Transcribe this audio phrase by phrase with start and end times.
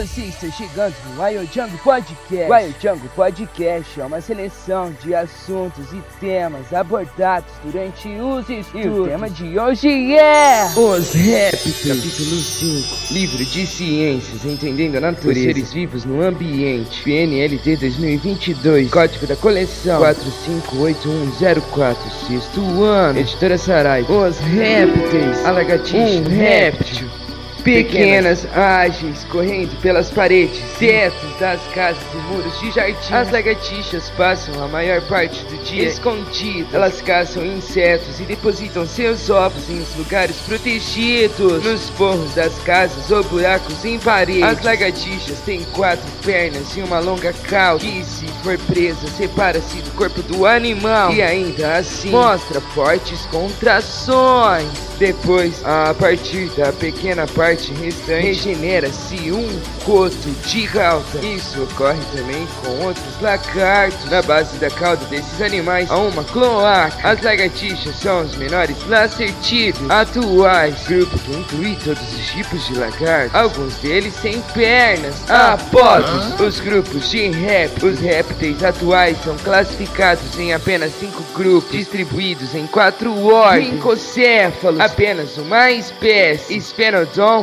[0.00, 2.50] Está chegando no Wild Jungle Podcast.
[2.50, 8.86] Wild Jungle Podcast é uma seleção de assuntos e temas abordados durante os estudos.
[8.86, 10.70] E o tema de hoje é...
[10.74, 17.02] Os Répteis, capítulo 5, livro de ciências, entendendo a natureza, Os seres vivos no ambiente,
[17.02, 19.98] PNLD 2022, código da coleção.
[19.98, 24.10] 458104, sexto ano, editora Saraiva.
[24.10, 27.19] Os Répteis, a lagartixa, um réptil.
[27.62, 33.12] Pequenas, ágeis, correndo pelas paredes, tetos das casas e muros de jardim.
[33.12, 36.72] As lagartixas passam a maior parte do dia escondidas.
[36.72, 43.22] Elas caçam insetos e depositam seus ovos em lugares protegidos, nos forros das casas ou
[43.24, 44.42] buracos em paredes.
[44.42, 49.90] As lagartixas têm quatro pernas e uma longa cauda que, se for presa, separa-se do
[49.92, 54.68] corpo do animal e ainda assim mostra fortes contrações.
[54.98, 61.18] Depois, a partir da pequena parte restante, regenera-se um coto de cauda.
[61.22, 64.10] Isso ocorre também com outros lagartos.
[64.10, 67.08] Na base da cauda desses animais há uma cloaca.
[67.08, 73.34] As lagartixas são os menores lacertídeos atuais, grupo que inclui todos os tipos de lagartos,
[73.34, 75.14] alguns deles sem pernas.
[75.28, 76.04] Após
[76.40, 82.66] os grupos de répteis, os répteis atuais são classificados em apenas cinco grupos, distribuídos em
[82.66, 83.70] quatro ordens.
[83.70, 86.54] Rincocéfalos, apenas uma espécie.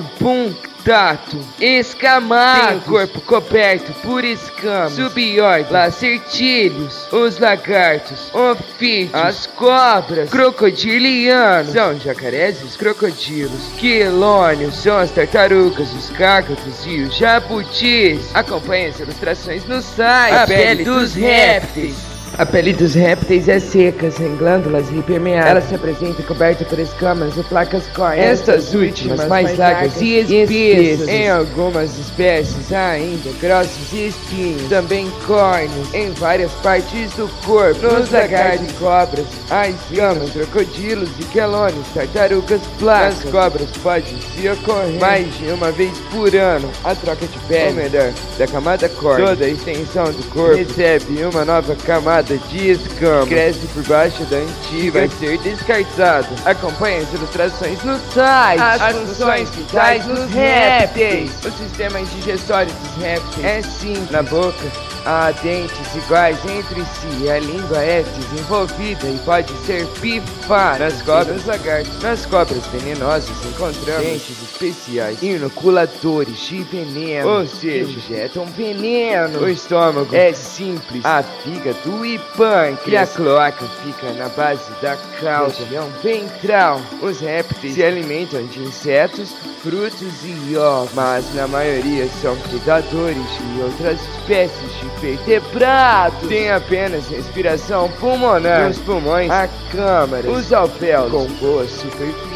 [0.03, 1.37] Punctato.
[1.59, 2.67] Escamado.
[2.67, 4.93] Tem o corpo coberto por escamas.
[4.93, 5.65] Subordem.
[5.69, 7.07] Lacertílios.
[7.11, 8.33] Os lagartos.
[8.33, 9.13] Ofídeos.
[9.13, 10.29] As cobras.
[10.29, 11.73] Crocodilianos.
[11.73, 13.69] São jacarés e os crocodilos.
[13.77, 14.75] Quelônios.
[14.75, 18.33] São as tartarugas, os cácados e os jabutis.
[18.33, 20.33] Acompanhe as ilustrações no site.
[20.33, 22.16] A, pele, dos répteis.
[22.37, 25.49] A pele dos répteis é seca, sem glândulas e permeável.
[25.49, 28.41] Ela se apresenta coberta por escamas ou placas córneas.
[28.41, 31.07] Estas últimas mais largas e espessas.
[31.07, 37.81] Em algumas espécies há ainda grossos espinhos, também córneos em várias partes do corpo.
[37.81, 43.23] Nos lagartos e cobras há escamas, crocodilos e quelônios, tartarugas, placas.
[43.23, 47.69] Nas cobras pode se ocorrer mais de uma vez por ano a troca de pele,
[47.69, 49.29] ou melhor, da camada córnea.
[49.29, 54.37] Toda a extensão do corpo recebe uma nova camada de escama cresce por baixo da
[54.37, 56.27] antiga vai ser descartado.
[56.45, 58.61] Acompanhe as ilustrações no site.
[58.61, 61.31] As, as funções vitais dos répteis.
[61.45, 64.11] O sistema digestório dos répteis é simples.
[64.11, 64.71] Na boca,
[65.05, 67.29] há dentes iguais entre si.
[67.29, 70.79] A língua é desenvolvida e pode ser pifada.
[70.79, 78.45] Nas cobras lagartos, nas cobras venenosas encontramos dentes especiais, inoculadores de veneno, ou seja, injetam
[78.45, 79.39] veneno.
[79.39, 81.05] O estômago é simples.
[81.05, 82.87] A fígado e pâncreas.
[82.87, 86.81] E a cloaca fica na base da cauda, região ventral.
[87.01, 93.61] Os répteis se alimentam de insetos, frutos e ovos, mas na maioria são predadores e
[93.61, 96.27] outras espécies de vertebrados.
[96.27, 98.67] Tem apenas respiração pulmonar.
[98.67, 102.26] Nos pulmões, a câmara, os alvéolos, com boa superfície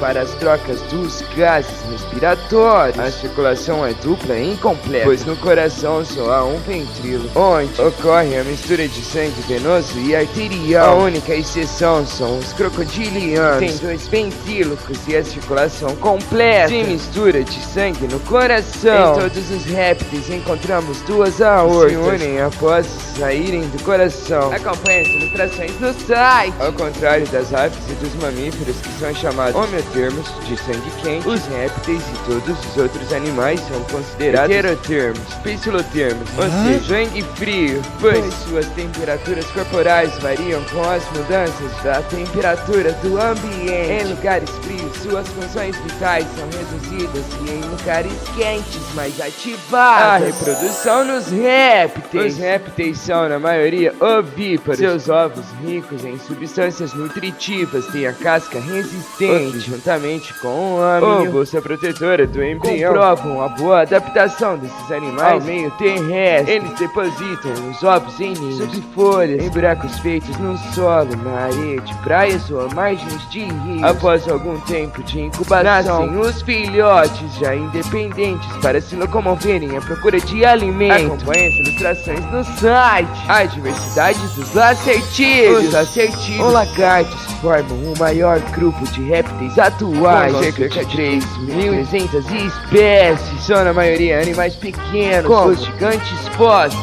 [0.00, 2.98] para as trocas dos gases respiratórios.
[2.98, 8.38] A circulação é dupla e incompleta, pois no coração só há um ventrilo, onde ocorre
[8.38, 10.98] a mistura de sangue venoso e arterial.
[10.98, 16.68] A única exceção são os crocodilianos, tem dois ventrílocos e a circulação completa.
[16.68, 19.16] Se mistura de sangue no coração.
[19.16, 22.86] Em todos os répteis encontramos duas aortas, se unem após
[23.18, 24.50] saírem do coração.
[24.52, 26.54] Acompanhe as ilustrações no site.
[26.58, 31.44] Ao contrário das aves e dos mamíferos que são chamados homeotermos de sangue quente, os
[31.46, 38.34] répteis e todos os outros animais são considerados heterotermos, psilotermos, ou seja, sangue frio, pois.
[38.48, 43.70] suas temperaturas corporais variam com as mudanças da temperatura do ambiente.
[43.70, 50.04] Em lugares frios, suas funções vitais são reduzidas e em lugares quentes mais ativadas.
[50.04, 52.34] A reprodução nos répteis.
[52.34, 54.78] Os répteis são, na maioria, ovíparos.
[54.78, 61.32] Seus ovos ricos em substâncias nutritivas têm a casca resistente, juntamente com o âmino, ou
[61.32, 66.54] bolsa protetora do embrião, comprovam a boa adaptação desses animais ao meio terrestre.
[66.54, 71.80] Eles depositam os ovos em ninhos, sob folhas, em buracos feitos no solo, na areia
[71.80, 73.82] de praias ou margens de rios.
[73.82, 80.20] Após algum tempo de incubação, nascem os filhotes já independentes para se locomoverem à procura
[80.20, 81.14] de alimento.
[81.14, 83.20] Acompanhe as ilustrações no site.
[83.28, 85.64] A diversidade dos lacertídeos.
[85.64, 90.32] Os lacertídeos ou lagartos formam o maior grupo de répteis atuais.
[90.32, 93.42] Com cerca de 3.300 espécies.
[93.46, 96.82] São na maioria animais pequenos, como os gigantes fósseis,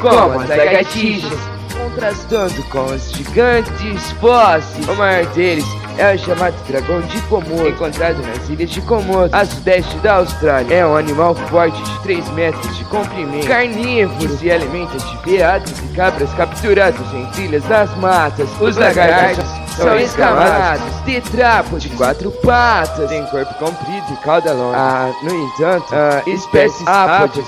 [0.00, 4.88] como as lagartixas contrastando com os gigantes fósseis.
[4.88, 5.64] O maior deles
[5.98, 10.74] é o chamado dragão de Komodo, encontrado nas ilhas de Komodo, a sudeste da Austrália.
[10.74, 15.94] É um animal forte de 3 metros de comprimento, carnívoro, se alimenta de veados e
[15.94, 18.48] cabras capturados em trilhas das matas.
[18.60, 24.76] Os lagartos são escamados, tetrápodes de quatro patas, tem corpo comprido e cauda longa.
[24.76, 27.44] Ah, no entanto, ah, espécies ápodes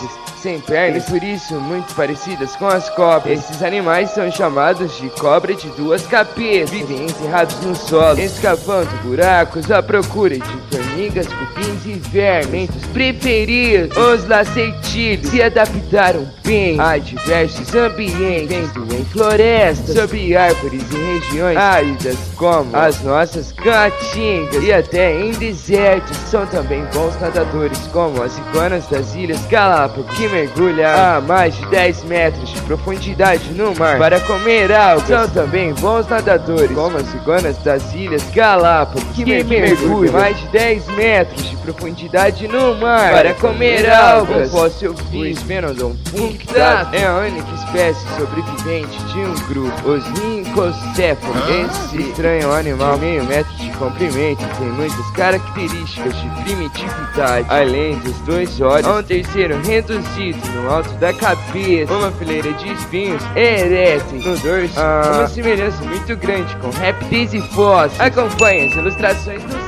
[0.46, 3.38] sem pernas, por isso muito parecidas com as cobras.
[3.38, 6.70] Esses animais são chamados de cobra de duas cabeças.
[6.70, 12.70] Vivem enterrados no solo, escavando buracos à procura de formigas, cupins e vermes.
[12.92, 20.96] preferidos, os lacertilhos, se adaptaram bem a diversos ambientes, vivendo em florestas, sob árvores e
[20.96, 26.16] regiões áridas, como as nossas caatingas, e até em desertos.
[26.28, 31.66] São também bons nadadores, como as iguanas das Ilhas Galápagos, que mergulha a mais de
[31.66, 35.08] 10 metros de profundidade no mar para comer algas.
[35.08, 40.46] São também bons nadadores, como as iguanas das Ilhas Galápagos, que, que mergulham mais de
[40.48, 44.48] 10 metros de profundidade no mar para comer algas.
[44.48, 44.94] O fóssil
[45.34, 51.36] Sphenodon punctatus é a única espécie sobrevivente de um grupo, os rincocéfalos.
[51.48, 58.60] Esse estranho animal meio metro de comprimento tem muitas características de primitividade, além dos dois
[58.60, 64.78] olhos, um terceiro reduzido no alto da cabeça, uma fileira de espinhos eréteis no dorso,
[64.78, 65.18] ah.
[65.18, 68.00] uma semelhança muito grande com répteis e fósseis.
[68.00, 69.65] Acompanhe as ilustrações no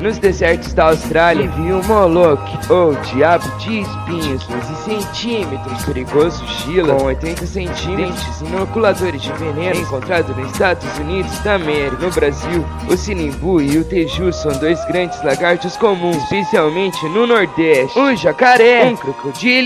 [0.00, 6.94] Nos desertos da Austrália, viu um Moloch, ou diabo de espinhos, 15 centímetros, perigoso Gila,
[6.94, 11.96] com 80 centímetros, inoculadores de veneno, encontrado nos Estados Unidos da América.
[12.04, 17.98] No Brasil, o sinimbu e o teju são dois grandes lagartos comuns, especialmente no Nordeste.
[17.98, 19.62] O jacaré, um crocodilo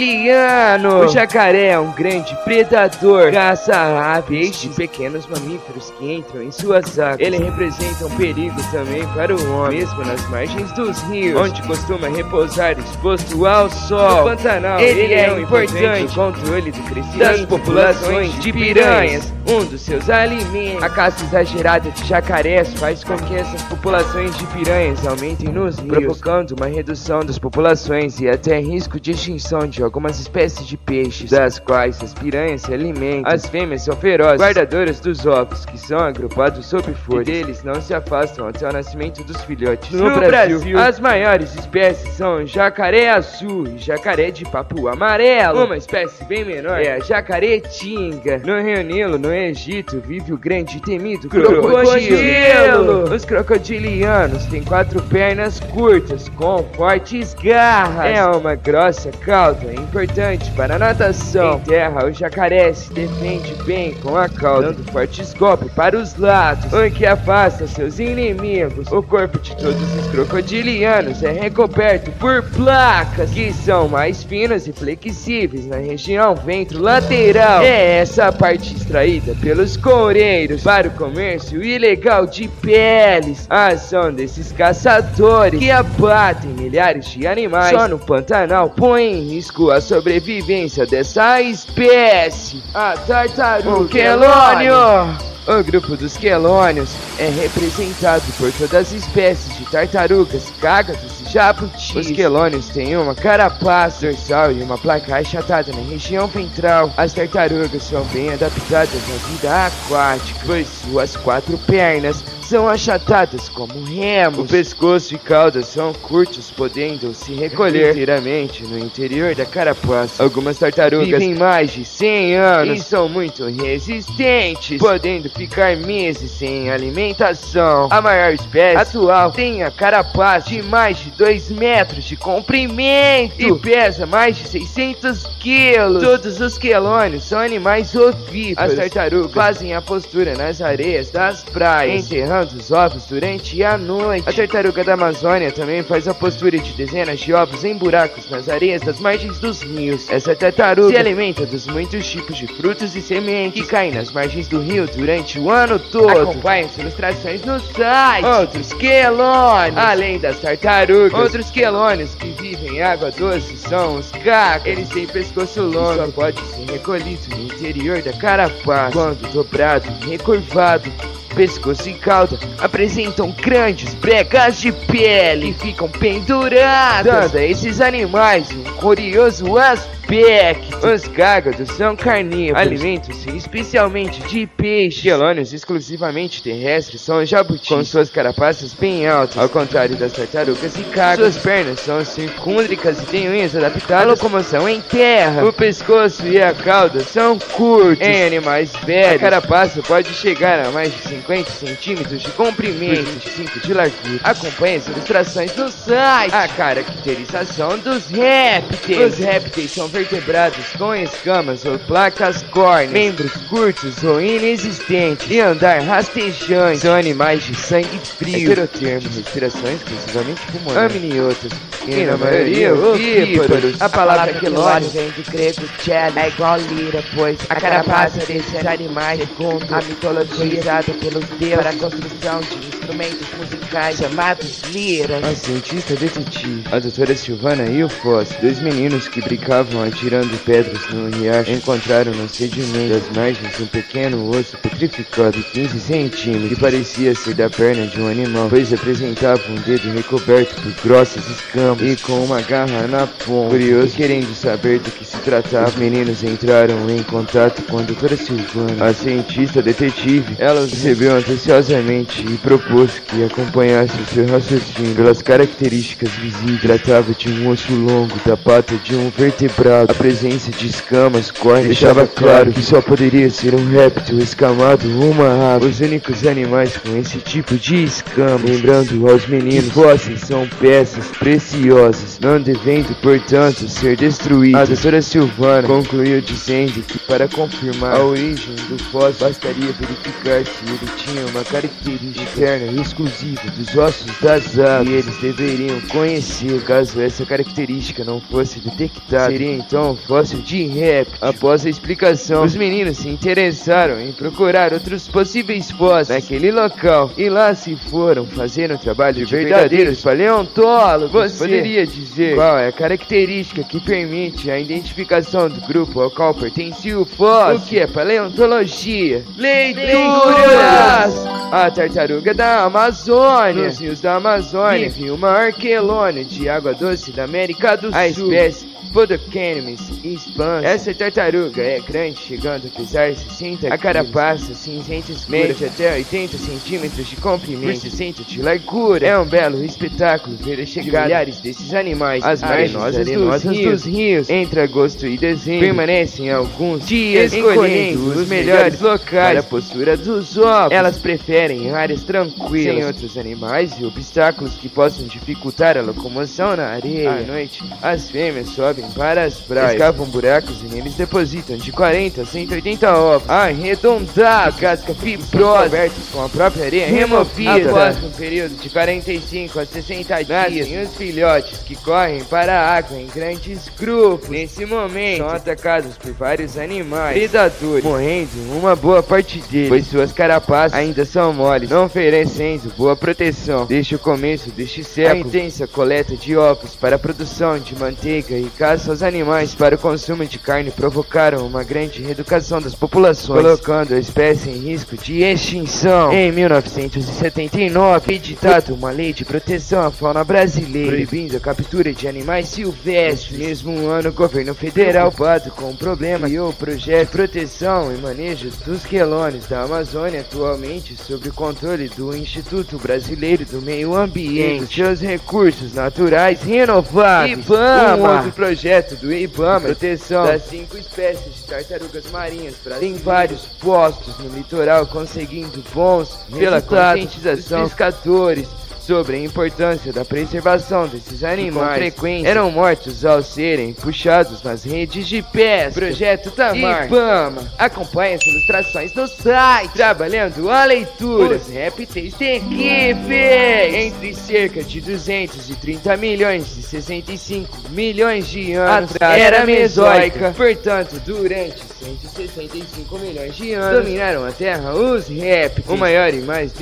[1.04, 6.98] o jacaré é um grande predador, caça aves e pequenos mamíferos que entram em suas
[6.98, 7.20] águas.
[7.20, 12.08] Ele representa um perigo também para o homem, mesmo nas margens dos rios, onde costuma
[12.08, 14.24] repousar exposto ao sol.
[14.24, 19.64] No Pantanal, ele, ele é, é importante controle do crescimento das populações de piranhas, um
[19.64, 20.82] dos seus alimentos.
[20.82, 25.94] A caça exagerada de jacarés faz com que essas populações de piranhas aumentem nos rios,
[25.94, 30.76] provocando uma redução das populações e até risco de extinção de algumas algumas espécies de
[30.76, 33.30] peixes, das quais as piranhas se alimentam.
[33.30, 37.80] As fêmeas são ferozes, guardadoras dos ovos, que são agrupados sob folhas, e deles não
[37.80, 39.90] se afastam até o nascimento dos filhotes.
[39.92, 45.64] No, no Brasil, Brasil, as maiores espécies são jacaré azul e jacaré de papu amarelo.
[45.64, 48.38] Uma espécie bem menor é a jacaretinga.
[48.38, 53.14] No Rio Nilo, no Egito, vive o grande e temido crocodilo.
[53.14, 58.06] Os crocodilianos têm quatro pernas curtas com fortes garras.
[58.06, 61.58] É uma grossa cauda importante para a natação.
[61.58, 66.16] Em terra, o jacaré se defende bem com a cauda, dando fortes golpes para os
[66.16, 68.90] lados, o que afasta seus inimigos.
[68.90, 74.72] O corpo de todos os crocodilianos é recoberto por placas, que são mais finas e
[74.72, 77.62] flexíveis na região ventro-lateral.
[77.62, 83.46] É essa parte extraída pelos coureiros para o comércio ilegal de peles.
[83.48, 89.70] A ação desses caçadores que abatem milhares de animais só no Pantanal põe em risco
[89.70, 95.35] a sobrevivência dessa espécie, a tartaruga quelônio.
[95.46, 96.90] O grupo dos quelônios
[97.20, 101.94] é representado por todas as espécies de tartarugas, cágados e jabutis.
[101.94, 106.92] Os quelônios têm uma carapaça dorsal e uma placa achatada na região ventral.
[106.96, 113.82] As tartarugas são bem adaptadas à vida aquática, pois suas quatro pernas são achatadas como
[113.82, 114.38] remos.
[114.38, 120.22] O pescoço e cauda são curtos, podendo se recolher inteiramente no interior da carapaça.
[120.22, 126.70] Algumas tartarugas vivem mais de 100 anos e são muito resistentes, podendo ficar meses sem
[126.70, 127.88] alimentação.
[127.90, 133.58] A maior espécie atual tem a carapaça de mais de 2 metros de comprimento e
[133.58, 136.02] pesa mais de 600 quilos.
[136.02, 138.72] Todos os quelônios são animais ovíparos.
[138.72, 144.28] As tartarugas fazem a postura nas areias das praias, enterrando os ovos durante a noite.
[144.28, 148.48] A tartaruga da Amazônia também faz a postura de dezenas de ovos em buracos nas
[148.48, 150.08] areias das margens dos rios.
[150.08, 154.48] Essa tartaruga se alimenta dos muitos tipos de frutos e sementes que caem nas margens
[154.48, 156.30] do rio durante durante o ano todo.
[156.30, 158.24] Acompanhe as ilustrações no site.
[158.24, 164.66] Outros quelônios, além das tartarugas, outros quelônios que vivem em água doce são os cacos.
[164.66, 168.92] Eles têm pescoço longo e só pode ser recolhido no interior da carapaça.
[168.92, 170.90] Quando dobrado e recurvado,
[171.36, 178.50] pescoço e cauda apresentam grandes brecas de pele e ficam penduradas, dando a esses animais
[178.50, 180.60] um curioso aspecto pec.
[180.82, 185.02] Os cágados são carnívoros, alimentam-se especialmente de peixe.
[185.02, 190.82] Quelônios exclusivamente terrestres são jabutis, com suas carapaças bem altas, ao contrário das tartarugas e
[190.84, 191.34] cágados.
[191.34, 195.44] Suas pernas são circúndricas e têm unhas adaptadas à locomoção em terra.
[195.44, 198.06] O pescoço e a cauda são curtos.
[198.06, 203.04] Em animais velhos, a carapaça pode chegar a mais de 50 centímetros de comprimento e
[203.04, 204.20] 25 de largura.
[204.22, 206.34] Acompanhe as ilustrações no site.
[206.34, 209.14] A caracterização dos répteis.
[209.14, 215.80] Os répteis são vertebrados com escamas ou placas córneas, membros curtos ou inexistentes e andar
[215.82, 216.80] rastejante.
[216.80, 221.52] São animais de sangue frio, heterotermo, respiração exclusivamente pulmonar, amniotas
[221.86, 223.80] e na maioria ovíparos.
[223.80, 229.20] A palavra quelônio vem do grego cello, é igual lira, pois a carapaça desses animais
[229.20, 235.24] segundo a mitologia usada pelos deuses para a construção de instrumentos musicais chamados liras.
[235.24, 240.80] A cientista detetive, a doutora Silvana e o Foss, dois meninos que brincavam atirando pedras
[240.90, 246.60] no riacho, encontraram no sedimento das margens um pequeno osso petrificado de 15 centímetros que
[246.60, 251.80] parecia ser da perna de um animal, pois apresentava um dedo recoberto por grossas escamas
[251.82, 253.50] e com uma garra na ponta.
[253.50, 258.16] Curioso, querendo saber do que se tratava, os meninos entraram em contato com a doutora
[258.16, 260.36] Silvana, a cientista detetive.
[260.38, 266.60] Ela os recebeu anteciosamente e propôs que acompanhasse o seu raciocínio pelas características visíveis.
[266.60, 269.75] Tratava de um osso longo da pata de um vertebrado.
[269.82, 275.54] A presença de escamas córneas deixava claro que só poderia ser um réptil escamado uma
[275.54, 275.66] ave.
[275.66, 282.18] Os únicos animais com esse tipo de escama, lembrando aos meninos, fósseis são peças preciosas,
[282.20, 284.62] não devendo, portanto, ser destruídas.
[284.62, 290.64] A doutora Silvana concluiu dizendo que para confirmar a origem do fóssil bastaria verificar se
[290.66, 297.00] ele tinha uma característica interna exclusiva dos ossos das aves e eles deveriam conhecer caso
[297.00, 299.30] essa característica não fosse detectada.
[299.30, 301.16] Seria então fóssil de réptil.
[301.20, 307.28] Após a explicação, os meninos se interessaram em procurar outros possíveis fósseis naquele local e
[307.28, 311.32] lá se foram fazer um trabalho de verdadeiros paleontólogos.
[311.32, 316.32] Você poderia dizer qual é a característica que permite a identificação do grupo ao qual
[316.32, 317.56] pertencia o fóssil?
[317.56, 319.24] O que é paleontologia?
[319.36, 321.26] Leituras!
[321.50, 323.66] A tartaruga da Amazônia.
[323.66, 327.96] Nos rios da Amazônia vive uma arquelônia de água doce da América do Sul.
[327.96, 330.64] A espécie Podocanemis expans.
[330.64, 336.38] Essa tartaruga é grande, chegando a pesar 60 A carapaça cinzenta escura de até 80
[336.38, 339.06] centímetros de comprimento por 60 de largura.
[339.06, 343.70] É um belo espetáculo ver a chegada milhares desses animais às margens arenosas, dos, rios.
[343.70, 344.30] dos rios.
[344.30, 350.36] Entre agosto e dezembro permanecem alguns dias escolhendo os melhores locais para a postura dos
[350.36, 350.72] ovos.
[350.72, 356.68] Elas preferem áreas tranquilas, sem outros animais e obstáculos que possam dificultar a locomoção na
[356.68, 357.10] areia.
[357.10, 362.22] À noite, as fêmeas sobem para as praias, escavam buracos e neles depositam de 40
[362.22, 367.70] a 180 ovos arredondados, casca fibrosa, cobertos com a própria areia removida.
[367.70, 372.76] Após um período de 45 a 60 dias, nascem os filhotes que correm para a
[372.76, 374.28] água em grandes grupos.
[374.28, 380.12] Nesse momento, são atacados por vários animais predadores, morrendo uma boa parte deles, pois suas
[380.12, 383.66] carapaças ainda são moles, não oferecendo boa proteção.
[383.66, 388.36] Desde o começo deste século, a intensa coleta de ovos para a produção de manteiga
[388.36, 393.42] e caça aos animais para o consumo de carne provocaram uma grande reeducação das populações,
[393.42, 396.10] colocando a espécie em risco de extinção.
[396.12, 402.48] Em 1979, editado uma lei de proteção à fauna brasileira, proibindo a captura de animais
[402.48, 403.38] silvestres.
[403.38, 407.94] Mesmo um ano, o governo federal, preocupado com o problema, criou o projeto de proteção
[407.94, 413.94] e manejo dos quelônios da Amazônia, atualmente sob o controle do Instituto Brasileiro do Meio
[413.94, 417.38] Ambiente, seus recursos naturais renováveis.
[417.38, 417.96] IBAMA.
[417.96, 424.16] Um outro projeto do IBAMA, proteção das cinco espécies de tartarugas marinhas Tem vários postos
[424.18, 427.62] no litoral conseguindo bons pela conscientização.
[427.62, 428.48] Dos pescadores
[428.86, 431.68] sobre a importância da preservação desses animais.
[431.68, 435.80] Com frequência eram mortos ao serem puxados nas redes de pesca.
[435.80, 436.86] Projeto Tamar.
[436.86, 437.52] Ibama.
[437.58, 439.72] Acompanhe as ilustrações no site.
[439.72, 441.36] Trabalhando a leitura.
[441.36, 443.14] Os répteis têm equipe.
[443.14, 450.32] Entre cerca de 230 milhões e 65 milhões de anos atrás era mesoica.
[450.36, 455.68] Portanto, durante 165 milhões de anos dominaram a Terra os répteis.
[455.68, 456.52] O maior e mais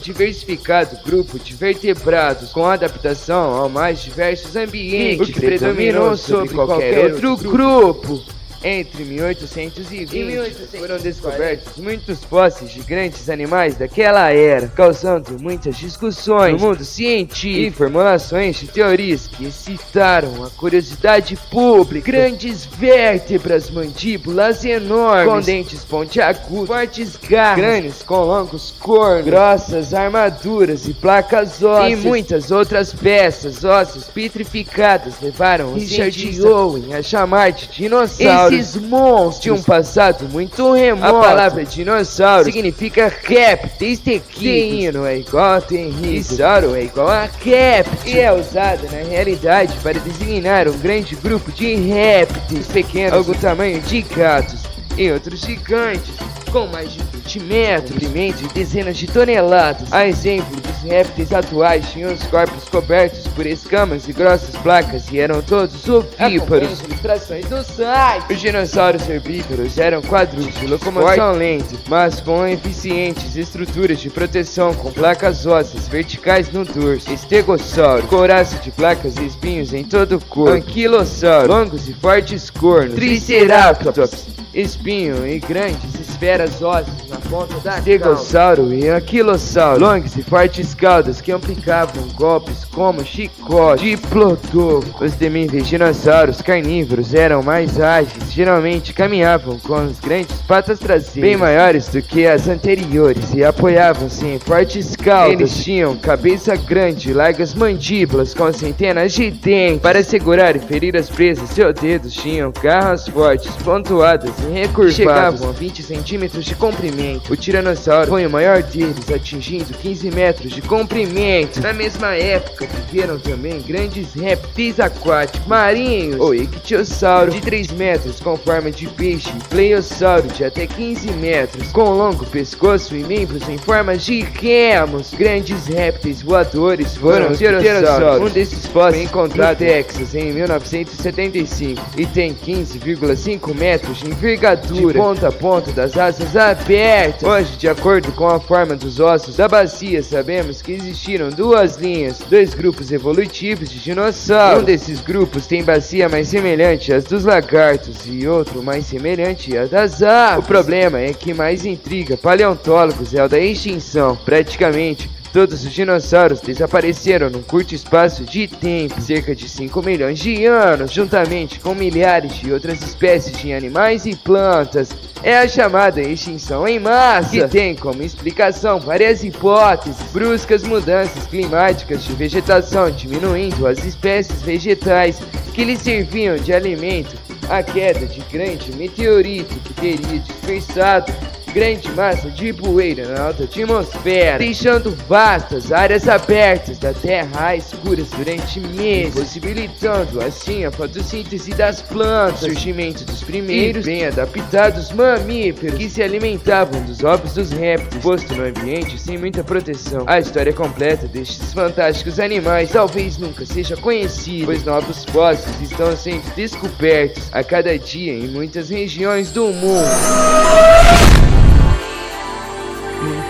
[0.00, 7.36] diversificado grupo de vertebrados com adaptação aos mais diversos ambientes que predominou sobre qualquer outro
[7.36, 8.22] grupo.
[8.62, 15.76] Entre 1820 e 1820 foram descobertos muitos fósseis de grandes animais daquela era, causando muitas
[15.76, 17.66] discussões no mundo científico.
[17.66, 22.10] E formulações de teorias que excitaram a curiosidade pública.
[22.10, 30.88] Grandes vértebras, mandíbulas enormes, com dentes pontiagudos, fortes garras, crânios com longos cornos, grossas armaduras
[30.88, 37.68] e placas ósseas, e muitas outras peças ósseas petrificadas levaram Richard Owen a chamar de
[37.68, 41.16] dinossauro esses monstros tinham um passado muito remoto.
[41.16, 48.18] A palavra dinossauro significa répteis tequino é igual a tenrissauro é igual a réptil e
[48.18, 54.02] é usada na realidade para designar um grande grupo de répteis pequenos, algum tamanho de
[54.02, 54.62] gatos
[54.96, 56.14] e outros gigantes
[56.50, 59.92] com mais de 20 metros, comprimento e dezenas de toneladas.
[59.92, 65.18] A exemplo dos répteis atuais, tinham os corpos cobertos por escamas e grossas placas e
[65.18, 66.80] eram todos ovíparos.
[66.80, 68.32] ilustrações do site.
[68.32, 74.90] Os dinossauros herbívoros eram quadrúpedos de locomoção lenta, mas com eficientes estruturas de proteção com
[74.92, 77.12] placas ósseas verticais no dorso.
[77.12, 80.52] Estegossauro, couraça de placas e espinhos em todo o corpo.
[80.52, 82.94] Anquilossauro, longos e fortes cornos.
[82.94, 90.74] Triceratops, espinho e grandes esferas ósseas na ponta da Stegossauro e Anquilossauro, longas e fortes
[90.74, 95.00] caudas que aplicavam golpes como chicote, diplodocus.
[95.00, 101.36] Os temíveis dinossauros carnívoros eram mais ágeis, geralmente caminhavam com as grandes patas traseiras, bem
[101.36, 105.32] maiores do que as anteriores e apoiavam-se em fortes caudas.
[105.32, 111.10] Eles tinham cabeça grande largas mandíbulas com centenas de dentes para segurar e ferir as
[111.10, 111.50] presas.
[111.50, 117.32] Seus dedos tinham garras fortes, pontuadas recurvadas, chegavam a 20 centímetros de comprimento.
[117.32, 121.60] O tiranossauro foi o maior deles, atingindo 15 metros de comprimento.
[121.60, 128.36] Na mesma época, viveram também grandes répteis aquáticos marinhos, o ictiosauro de 3 metros com
[128.36, 133.96] forma de peixe, pleiosauro de até 15 metros, com longo pescoço e membros em forma
[133.96, 135.12] de remos.
[135.12, 138.30] Grandes répteis voadores foram os pterossauros.
[138.30, 144.27] Um desses fósseis foi encontrado no Texas em 1975 e tem 15,5 metros de envergadura,
[144.36, 147.22] de ponta a ponta das asas abertas.
[147.22, 152.18] Hoje, de acordo com a forma dos ossos da bacia, sabemos que existiram duas linhas,
[152.28, 154.62] dois grupos evolutivos de dinossauros.
[154.62, 159.64] Um desses grupos tem bacia mais semelhante às dos lagartos e outro mais semelhante à
[159.64, 160.44] das aves.
[160.44, 164.16] O problema é que mais intriga paleontólogos é o da extinção.
[164.24, 170.46] Praticamente Todos os dinossauros desapareceram num curto espaço de tempo, cerca de 5 milhões de
[170.46, 174.88] anos, juntamente com milhares de outras espécies de animais e plantas.
[175.22, 182.04] É a chamada extinção em massa, que tem como explicação várias hipóteses, bruscas mudanças climáticas
[182.04, 185.20] de vegetação diminuindo as espécies vegetais
[185.52, 187.16] que lhe serviam de alimento,
[187.50, 191.12] a queda de grande meteorito que teria dispersado
[191.52, 198.60] grande massa de poeira na alta atmosfera, deixando vastas áreas abertas da Terra escuras durante
[198.60, 206.02] meses, possibilitando assim a fotossíntese das plantas, surgimento dos primeiros bem adaptados mamíferos que se
[206.02, 210.04] alimentavam dos ovos dos répteis, posto no ambiente sem muita proteção.
[210.06, 216.22] A história completa destes fantásticos animais talvez nunca seja conhecida, pois novos fósseis estão sendo
[216.34, 221.17] descobertos a cada dia em muitas regiões do mundo.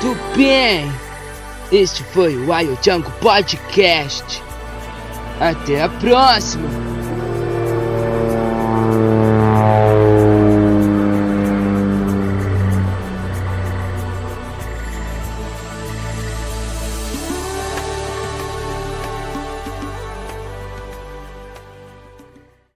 [0.00, 0.92] Muito bem!
[1.72, 4.40] Este foi o Wild Jungle Podcast.
[5.40, 6.87] Até a próxima!